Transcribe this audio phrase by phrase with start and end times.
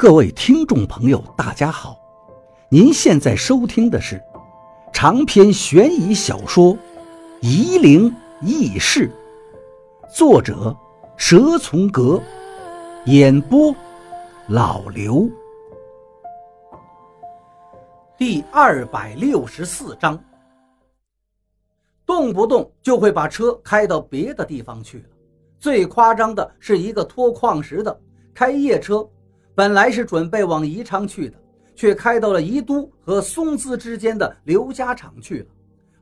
[0.00, 1.94] 各位听众朋友，大家好！
[2.70, 4.18] 您现在收听的是
[4.94, 6.72] 长篇悬疑小说
[7.42, 8.10] 《夷陵
[8.40, 9.12] 轶事》，
[10.16, 10.74] 作者
[11.18, 12.18] 蛇从阁，
[13.04, 13.76] 演播
[14.48, 15.28] 老刘。
[18.16, 20.18] 第二百六十四章，
[22.06, 25.04] 动不动就会把车开到别的地方去了。
[25.58, 28.00] 最夸张的是一个拖矿石的
[28.32, 29.06] 开夜车。
[29.60, 31.36] 本来是准备往宜昌去的，
[31.76, 35.46] 却开到了宜都和松滋之间的刘家场去了。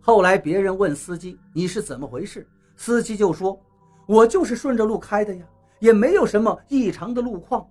[0.01, 2.47] 后来别人问司机：“你是怎么回事？”
[2.79, 3.61] 司机就说
[4.07, 5.45] ：“我就是顺着路开的呀，
[5.81, 7.67] 也没有什么异常的路况。”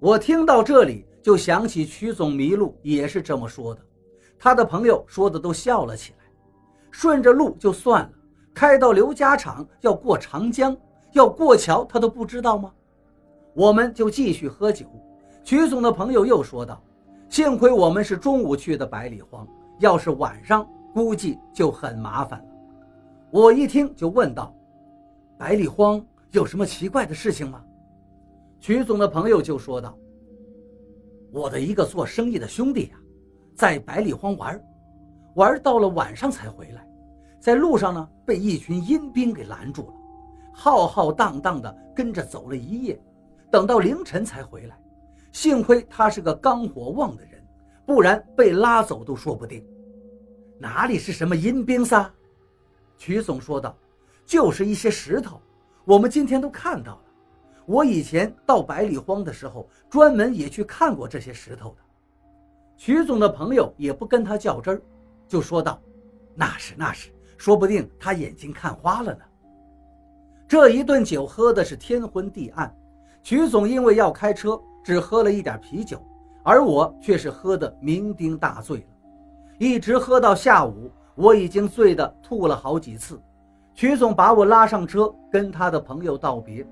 [0.00, 3.80] 我听到这里就想起曲总迷路也是这么说的，
[4.36, 6.24] 他的朋友说的都笑了起来。
[6.90, 8.10] 顺着路就算了，
[8.52, 10.76] 开到刘家场要过长江，
[11.12, 12.72] 要过桥，他都不知道吗？
[13.54, 14.84] 我们就继续喝酒。
[15.44, 16.82] 曲总的朋友又说道
[17.30, 19.46] ：“幸亏我们是中午去的百里荒，
[19.78, 22.46] 要是晚上，估计就很麻烦了。”
[23.30, 24.52] 我一听就问道
[25.38, 27.62] ：“百里荒有什么奇怪的事情吗？”
[28.58, 29.96] 曲总的朋友就说道
[31.30, 32.96] ：“我的一个做生意的兄弟呀，
[33.54, 34.60] 在百里荒玩，
[35.34, 36.84] 玩到了晚上才回来，
[37.38, 39.94] 在路上呢被一群阴兵给拦住了，
[40.52, 42.98] 浩浩荡荡的跟着走了一夜。”
[43.54, 44.76] 等到凌晨才回来，
[45.30, 47.40] 幸亏他是个肝火旺的人，
[47.86, 49.64] 不然被拉走都说不定。
[50.58, 52.12] 哪里是什么阴兵撒？
[52.98, 53.78] 曲总说道
[54.26, 55.40] ：“就是一些石头，
[55.84, 57.00] 我们今天都看到了。
[57.64, 61.76] 我以前到百里荒的时候，专门也去看过这些石头的。”
[62.76, 64.82] 曲总的朋友也不跟他较真儿，
[65.28, 65.80] 就说道
[66.34, 67.08] ：“那是那是，
[67.38, 69.20] 说不定他眼睛看花了呢。”
[70.48, 72.76] 这一顿酒喝的是天昏地暗。
[73.24, 75.98] 曲总因为要开车，只喝了一点啤酒，
[76.42, 78.84] 而我却是喝得酩酊大醉了，
[79.58, 83.18] 一直喝到下午，我已经醉得吐了好几次。
[83.72, 86.66] 曲总把我拉上车，跟他的朋友道别。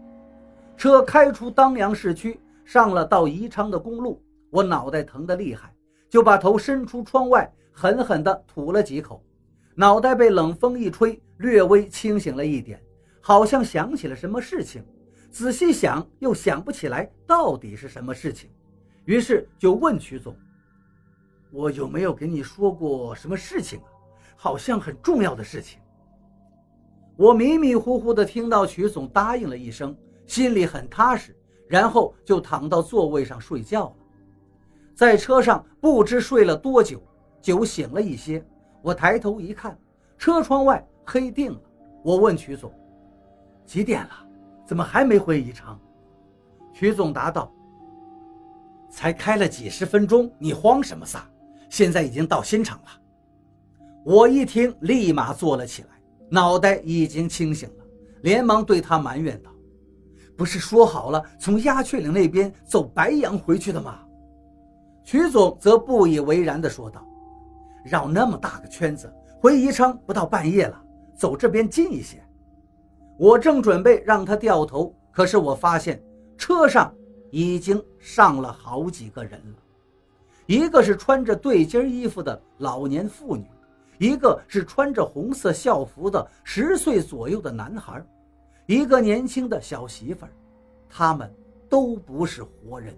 [0.76, 5.74] 车开出当阳市区，上了到宜昌的公路，我脑袋疼得厉害，
[6.10, 9.24] 就把头伸出窗外，狠狠地吐了几口。
[9.74, 12.78] 脑袋被冷风一吹，略微清醒了一点，
[13.22, 14.84] 好像想起了什么事情。
[15.32, 18.50] 仔细想，又想不起来到底是什么事情，
[19.06, 20.36] 于是就问曲总
[21.50, 23.88] ：“我有没有给你说过什么事情啊？
[24.36, 25.80] 好像很重要的事情。”
[27.16, 31.34] 我迷迷糊糊地听到曲总答应了一声，心里很踏实，
[31.66, 33.96] 然后就躺到座位上睡觉了。
[34.94, 37.02] 在车上不知睡了多久，
[37.40, 38.44] 酒醒了一些，
[38.82, 39.78] 我抬头一看，
[40.18, 41.60] 车窗外黑定了。
[42.04, 42.70] 我问曲总
[43.64, 44.10] ：“几点了？”
[44.64, 45.78] 怎么还没回宜昌？
[46.72, 47.52] 徐总答道
[48.90, 51.28] ：“才开了几十分钟，你慌什么撒？
[51.68, 52.88] 现在已经到新城了。”
[54.04, 55.88] 我一听，立马坐了起来，
[56.30, 57.84] 脑袋已经清醒了，
[58.22, 59.50] 连忙对他埋怨道
[60.36, 64.00] ：“不是说好了从鸦雀岭那边走白杨回去的吗？”
[65.04, 67.06] 徐总则不以为然地说道
[67.84, 70.82] ：“绕那么大个圈子，回宜昌不到半夜了，
[71.14, 72.22] 走这边近一些。”
[73.22, 76.02] 我正准备让他掉头，可是我发现
[76.36, 76.92] 车上
[77.30, 79.56] 已经上了好几个人了。
[80.46, 83.46] 一个是穿着对襟衣服的老年妇女，
[83.96, 88.04] 一个是穿着红色校服的十岁左右的男孩，
[88.66, 90.32] 一个年轻的小媳妇儿。
[90.90, 91.32] 他们
[91.68, 92.92] 都不是活人。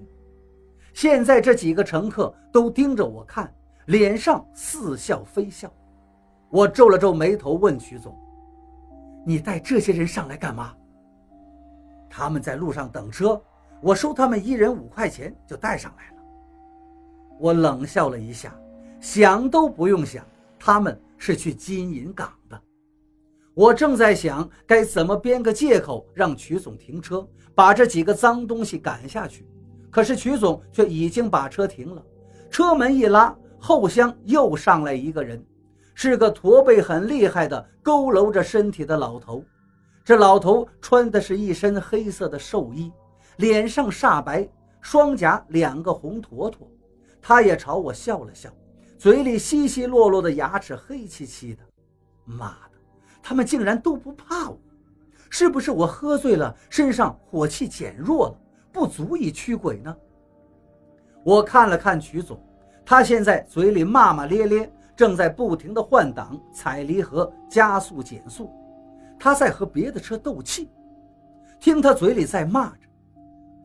[0.94, 3.54] 现在这几个乘客都盯着我看，
[3.88, 5.70] 脸上似笑非笑。
[6.48, 8.18] 我皱了皱眉头，问曲总。
[9.26, 10.74] 你带这些人上来干嘛？
[12.10, 13.40] 他们在路上等车，
[13.80, 16.22] 我收他们一人五块钱就带上来了。
[17.40, 18.54] 我冷笑了一下，
[19.00, 20.24] 想都不用想，
[20.58, 22.60] 他们是去金银港的。
[23.54, 29.46] 我正在想该怎么编个借口让曲总停车，把这几个脏东西赶下去，
[29.90, 32.04] 可是曲总却已经把车停了，
[32.50, 35.44] 车门一拉，后厢又上来一个人。
[35.94, 39.42] 是个驼背很厉害的、佝偻着身体的老头。
[40.04, 42.92] 这老头穿的是一身黑色的寿衣，
[43.36, 44.46] 脸上煞白，
[44.80, 46.68] 双颊两个红坨坨。
[47.22, 48.50] 他也朝我笑了笑，
[48.98, 51.62] 嘴里稀稀落落的牙齿黑漆漆的。
[52.24, 52.78] 妈的，
[53.22, 54.58] 他们竟然都不怕我！
[55.30, 58.38] 是不是我喝醉了，身上火气减弱了，
[58.70, 59.96] 不足以驱鬼呢？
[61.24, 62.38] 我看了看曲总，
[62.84, 64.70] 他现在嘴里骂骂咧咧。
[64.96, 68.50] 正在不停地换挡、踩离合、加速、减速，
[69.18, 70.70] 他在和别的车斗气。
[71.60, 72.86] 听他嘴里在骂着：“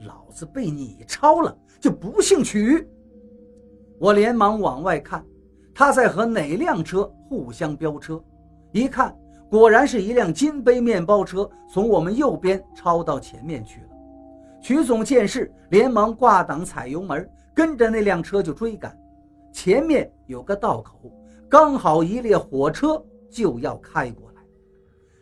[0.07, 2.89] 老子被你超了，就不姓曲。
[3.99, 5.23] 我连忙往外看，
[5.75, 8.23] 他在和哪辆车互相飙车？
[8.71, 9.13] 一看，
[9.49, 13.87] 果然是一辆金杯面包车从我们右边超到前面去了。
[14.61, 18.97] 曲总见势，连忙挂挡踩油门，跟着那辆车就追赶。
[19.51, 21.11] 前面有个道口，
[21.49, 24.41] 刚好一列火车就要开过来。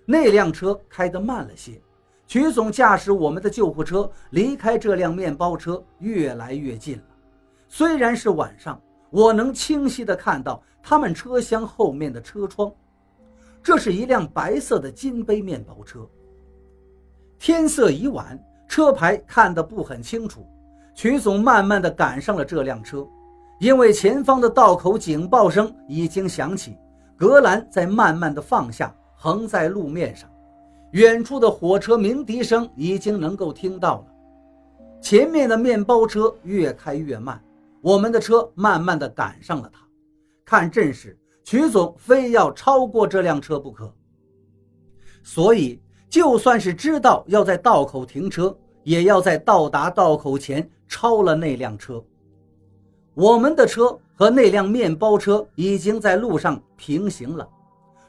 [0.05, 1.81] 那辆车开得慢了些，
[2.27, 7.03] 曲总驾驶我们的救护车离开这辆面包车越来越近了。
[7.69, 12.69] 虽然是晚上，我能清晰地看到他们车厢后面的车窗。
[13.63, 16.05] 这是一辆白色的金杯面包车。
[17.39, 18.37] 天色已晚，
[18.67, 20.45] 车牌看得不很清楚。
[20.93, 23.05] 曲总慢慢地赶上了这辆车，
[23.59, 26.77] 因为前方的道口警报声已经响起，
[27.15, 30.29] 格兰在慢慢的放下，横在路面上。
[30.91, 34.05] 远处的火车鸣笛声已经能够听到了。
[35.01, 37.41] 前面的面包车越开越慢。
[37.81, 39.79] 我们的车慢慢的赶上了他，
[40.43, 43.93] 看阵势，曲总非要超过这辆车不可。
[45.23, 45.79] 所以，
[46.09, 52.03] 就算是知道要在道口停车，也要在到达道口前超了那辆车。
[53.17, 57.49] 我们的车和那辆面包车已经在路上平行了，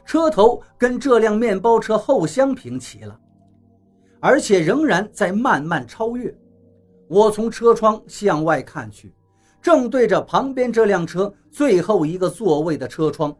[0.04, 3.18] 车头跟这辆面包车后相平齐了，
[4.20, 6.32] 而且仍然在慢慢超越。
[7.08, 9.10] 我从车窗向外看去。
[9.62, 13.34] 正对着旁边这辆车最后一个座位的车窗，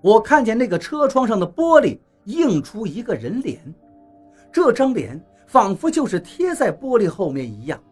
[0.00, 3.60] 我看见那个车窗上的玻璃映出一个人脸，
[4.52, 7.82] 这张脸仿佛就是贴在玻璃后面一样。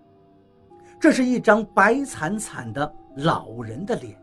[1.01, 4.17] 这是一张白惨惨的老人的脸，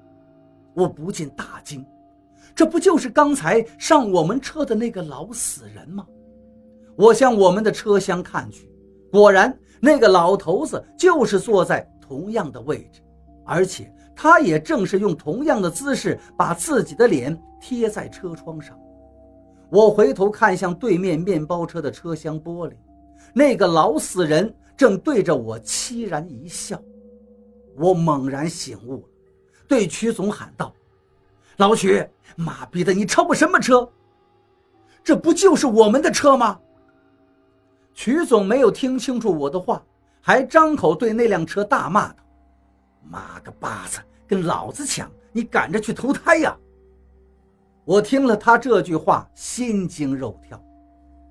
[0.73, 1.85] 我不禁大惊，
[2.53, 6.05] 这不就是刚才上我们车的那个老死人吗？
[6.95, 8.69] 我向我们的车厢看去，
[9.11, 11.87] 果然那个老头子就是坐在。
[12.07, 13.01] 同样的位置，
[13.43, 18.79] 而且他也正是用同样的姿势把自己的脸贴在车窗上。
[19.71, 22.73] 我回头看向对面面包车的车厢玻璃，
[23.33, 26.81] 那个老死人正对着我凄然一笑。
[27.75, 29.07] 我猛然醒悟，
[29.67, 30.73] 对曲总喊道
[31.57, 33.89] ：“老曲，妈逼的，你超什么车？
[35.03, 36.59] 这不就是我们的车吗？”
[37.93, 39.83] 曲总没有听清楚我的话。
[40.27, 42.15] 还张口对那辆车大骂道
[43.07, 45.07] ：“妈个巴子，跟老子抢！
[45.31, 46.57] 你赶着去投胎呀！”
[47.85, 50.59] 我听了他这句话，心惊肉跳。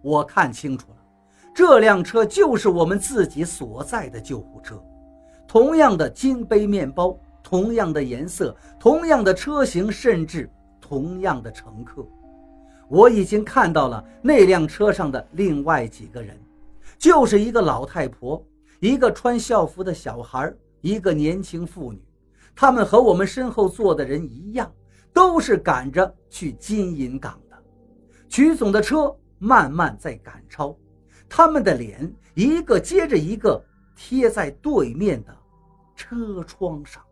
[0.00, 0.96] 我看清楚了，
[1.54, 4.82] 这辆车就是我们自己所在的救护车，
[5.46, 12.04] 同样的金杯面包，同样的颜色，同样的车型，甚至同样的乘客。
[12.88, 16.36] 我已经看到了那辆车上的另外几个人，
[16.98, 18.44] 就是一个老太婆。
[18.80, 20.52] 一个穿校服的小孩，
[20.82, 22.02] 一个年轻妇女，
[22.54, 24.70] 他们和我们身后坐的人一样，
[25.10, 27.56] 都是赶着去金银港的。
[28.28, 30.76] 曲总的车慢慢在赶超，
[31.28, 33.62] 他们的脸一个接着一个
[33.96, 35.36] 贴在对面的
[35.94, 37.02] 车窗上。